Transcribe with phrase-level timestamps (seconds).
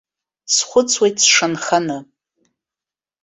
[0.53, 1.97] Схәыцуеит сшанханы.